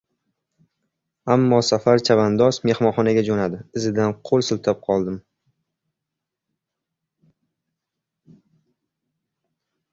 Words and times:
Ammo 1.33 1.59
Safar 1.67 1.99
chavandoz 2.07 2.59
mehmonxonaga 2.69 3.25
jo‘nadi. 3.27 3.59
Izidan 3.81 4.17
qo‘l 4.29 4.47
siltab 4.49 4.83
qoldim. 4.89 5.21